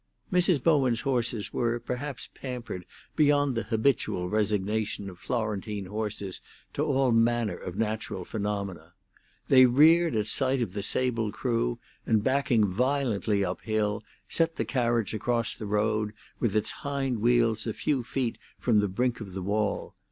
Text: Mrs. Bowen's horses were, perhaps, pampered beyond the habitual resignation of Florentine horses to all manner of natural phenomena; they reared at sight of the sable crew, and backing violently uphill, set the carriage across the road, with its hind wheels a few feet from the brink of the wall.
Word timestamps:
Mrs. 0.33 0.63
Bowen's 0.63 1.01
horses 1.01 1.53
were, 1.53 1.79
perhaps, 1.79 2.27
pampered 2.33 2.87
beyond 3.15 3.53
the 3.53 3.61
habitual 3.65 4.29
resignation 4.29 5.11
of 5.11 5.19
Florentine 5.19 5.85
horses 5.85 6.41
to 6.73 6.83
all 6.83 7.11
manner 7.11 7.55
of 7.55 7.75
natural 7.77 8.25
phenomena; 8.25 8.93
they 9.47 9.67
reared 9.67 10.15
at 10.15 10.25
sight 10.25 10.59
of 10.59 10.73
the 10.73 10.81
sable 10.81 11.31
crew, 11.31 11.77
and 12.03 12.23
backing 12.23 12.65
violently 12.65 13.45
uphill, 13.45 14.01
set 14.27 14.55
the 14.55 14.65
carriage 14.65 15.13
across 15.13 15.53
the 15.53 15.67
road, 15.67 16.13
with 16.39 16.55
its 16.55 16.71
hind 16.71 17.19
wheels 17.19 17.67
a 17.67 17.73
few 17.75 18.03
feet 18.03 18.39
from 18.57 18.79
the 18.79 18.87
brink 18.89 19.19
of 19.21 19.33
the 19.33 19.43
wall. 19.43 19.93